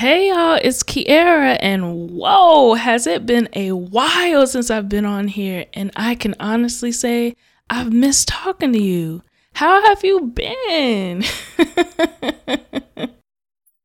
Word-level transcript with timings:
y'all, 0.00 0.58
it's 0.62 0.82
Kieara, 0.82 1.56
and 1.60 2.10
whoa, 2.10 2.74
has 2.74 3.06
it 3.06 3.24
been 3.24 3.48
a 3.54 3.72
while 3.72 4.46
since 4.46 4.70
I've 4.70 4.88
been 4.88 5.06
on 5.06 5.28
here? 5.28 5.64
And 5.72 5.90
I 5.96 6.14
can 6.14 6.34
honestly 6.38 6.92
say 6.92 7.34
I've 7.70 7.92
missed 7.92 8.28
talking 8.28 8.72
to 8.72 8.78
you. 8.78 9.22
How 9.54 9.82
have 9.86 10.04
you 10.04 10.20
been? 10.20 11.22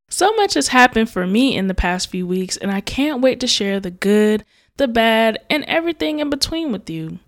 so 0.10 0.36
much 0.36 0.56
has 0.56 0.68
happened 0.68 1.10
for 1.10 1.26
me 1.26 1.56
in 1.56 1.68
the 1.68 1.74
past 1.74 2.10
few 2.10 2.28
weeks, 2.28 2.58
and 2.58 2.72
I 2.72 2.82
can't 2.82 3.22
wait 3.22 3.40
to 3.40 3.48
share 3.48 3.80
the 3.80 3.92
good, 3.92 4.44
the 4.76 4.90
bad, 4.90 5.40
and 5.50 5.64
everything 5.64 6.20
in 6.20 6.30
between 6.30 6.74
with 6.74 6.90
you. 6.90 7.20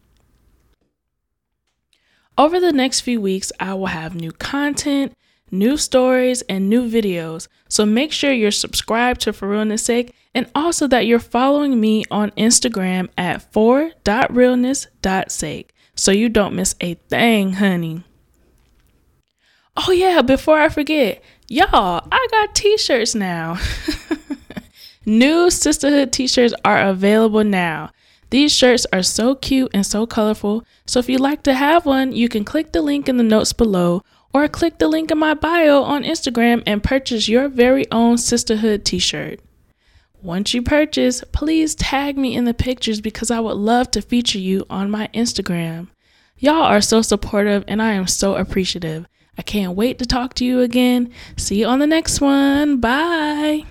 Over 2.38 2.60
the 2.60 2.74
next 2.74 3.02
few 3.02 3.22
weeks, 3.22 3.52
I 3.60 3.76
will 3.76 3.86
have 3.88 4.14
new 4.14 4.34
content 4.34 5.14
new 5.54 5.78
stories, 5.78 6.42
and 6.44 6.70
new 6.70 6.88
videos. 6.90 7.48
So 7.70 7.86
make 7.86 8.12
sure 8.12 8.34
you're 8.34 8.52
subscribed 8.52 9.22
to 9.22 9.32
For 9.32 9.48
Realness 9.48 9.84
Sake 9.84 10.14
and 10.34 10.50
also 10.56 10.88
that 10.88 11.06
you're 11.06 11.20
following 11.20 11.80
me 11.80 12.04
on 12.10 12.32
Instagram 12.32 13.10
at 13.18 13.54
for.realness.sake 13.54 15.74
so 15.96 16.12
you 16.12 16.28
don't 16.28 16.56
miss 16.56 16.76
a 16.82 16.96
thing, 16.96 17.54
honey. 17.54 18.04
Oh, 19.78 19.92
yeah, 19.92 20.22
before 20.22 20.60
I 20.60 20.68
forget, 20.70 21.24
y'all, 21.48 22.08
I 22.12 22.28
got 22.32 22.56
t 22.56 22.78
shirts 22.78 23.16
now. 23.16 23.60
New 25.06 25.52
sisterhood 25.52 26.12
t 26.12 26.28
shirts 26.28 26.54
are 26.66 26.82
available 26.82 27.44
now. 27.44 27.92
These 28.30 28.56
shirts 28.56 28.88
are 28.92 29.04
so 29.04 29.36
cute 29.36 29.70
and 29.74 29.86
so 29.86 30.08
colorful. 30.08 30.66
So 30.88 31.00
if 31.00 31.08
you'd 31.08 31.22
like 31.22 31.44
to 31.44 31.54
have 31.54 31.86
one, 31.86 32.12
you 32.14 32.28
can 32.30 32.44
click 32.44 32.72
the 32.72 32.82
link 32.82 33.08
in 33.08 33.18
the 33.18 33.24
notes 33.24 33.54
below 33.54 34.02
or 34.34 34.48
click 34.48 34.80
the 34.80 34.88
link 34.88 35.12
in 35.12 35.18
my 35.18 35.34
bio 35.34 35.84
on 35.84 36.04
Instagram 36.04 36.64
and 36.66 36.84
purchase 36.84 37.28
your 37.28 37.48
very 37.48 37.90
own 37.92 38.18
sisterhood 38.18 38.84
t 38.84 39.00
shirt. 39.00 39.40
Once 40.22 40.54
you 40.54 40.62
purchase, 40.62 41.24
please 41.34 41.76
tag 41.76 42.18
me 42.18 42.36
in 42.36 42.46
the 42.46 42.54
pictures 42.54 43.02
because 43.02 43.30
I 43.30 43.42
would 43.42 43.58
love 43.58 43.92
to 43.92 44.02
feature 44.02 44.40
you 44.40 44.66
on 44.70 44.90
my 44.90 45.10
Instagram. 45.14 45.90
Y'all 46.38 46.64
are 46.64 46.82
so 46.82 47.02
supportive 47.02 47.64
and 47.68 47.82
I 47.82 47.94
am 47.94 48.08
so 48.08 48.36
appreciative. 48.36 49.06
I 49.38 49.42
can't 49.42 49.76
wait 49.76 50.00
to 50.00 50.06
talk 50.06 50.34
to 50.36 50.46
you 50.46 50.62
again. 50.62 51.12
See 51.38 51.60
you 51.60 51.66
on 51.68 51.80
the 51.80 51.88
next 51.88 52.22
one. 52.22 52.80
Bye. 52.80 53.66